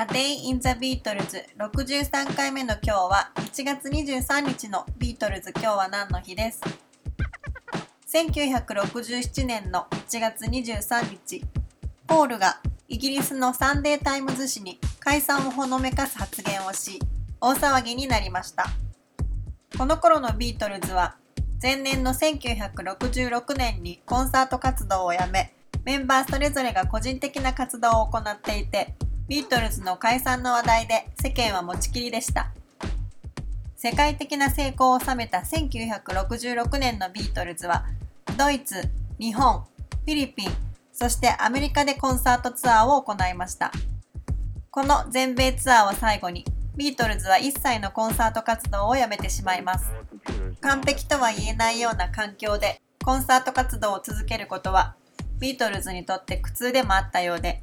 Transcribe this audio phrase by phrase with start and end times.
[0.00, 5.50] A Day in the Beatles 63回目の今日は1月23日のビートルズ。
[5.50, 6.60] 今日は何の日です
[8.14, 11.44] ？1967年の1月23日。
[12.06, 17.00] ポールがイギリスのサンデータイムズ紙に解散をほのめかす発言をし
[17.40, 18.66] 大騒ぎになりました。
[19.76, 21.16] この頃のビートルズは
[21.60, 28.94] 前年の1966年にコンサート活動をやめメンバーそれぞれが個人的な活動を行っていて
[29.28, 32.50] ビートルズの解散の話題で世間は持ちきりでした。
[33.76, 37.84] 世界的な成功を収めた1966年のビートルズは、
[38.38, 38.88] ドイツ、
[39.20, 40.50] 日本、フィリピン、
[40.94, 43.70] そしてアメリカでコンサートツアーを行いました。
[44.70, 49.90] この全米ツアーを最後に、ビートルズは一切のコンサート活動をやめてしまいます。
[50.62, 54.96] 完璧とは言えないような環境でコンサート活動を続けることは、
[55.38, 57.62] ビートルズにとって苦痛でもあったようで、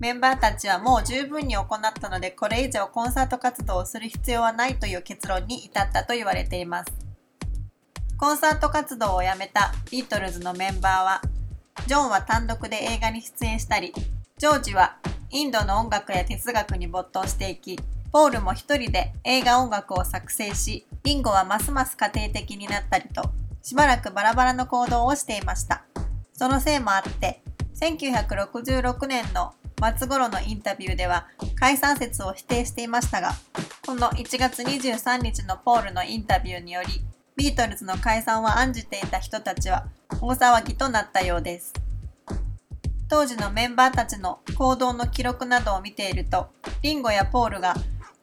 [0.00, 6.92] メンバーたちはもう十分に行ったのでこれ以上コンサート活動をする必要はないという結論に至ったと言われています。
[8.16, 11.22] コンサート活動をやめたビートルズのメンバーは、
[11.86, 13.92] ジョンは単独で映画に出演したり、
[14.38, 14.98] ジョージは
[15.30, 17.78] インドの音楽や哲学に没頭していき、
[18.12, 23.30] ポールも一人で映画音楽を作成し、リンゴはますます家庭的になったりと、
[23.62, 25.84] しばらくバラバラの行動をしていました。
[26.32, 27.42] そのせいもあって、
[27.80, 33.32] 1966年の末頃のインタビューでは解散説を否定していましたが、
[33.86, 37.04] この1月23日のポールのインタビューにより、
[37.36, 39.86] ビートルズの解散を案じていた人たちは
[40.20, 41.72] 大騒ぎとなったようです。
[43.08, 46.48] 当時のメンバーたちの行動の記録などを見ていると、
[46.82, 47.74] リンゴやポールが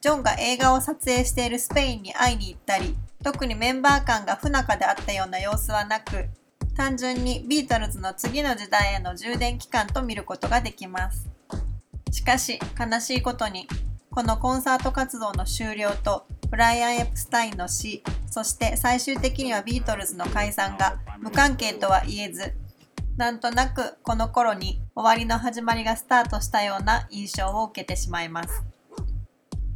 [0.01, 6.25] ジョンが映画を撮影しているスペインに会いに行ったり、特にメンバー間が不仲であったような様子はなく、
[6.75, 11.29] 単純にビートルズの次の時代への充電期間と見ることができます。
[12.11, 13.67] しかし悲しいことに
[14.09, 22.53] このコンサート活動の終了とブライアン・エプスタインの死そして最終的にはビートルズの解散が無関係とは言えず
[23.17, 28.63] なんとなくこの頃に終わりの始まりがスタートしたような印象を受けてしまいます。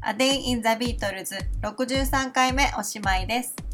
[0.07, 3.64] A Day in the Beatles 63回目おしまいです。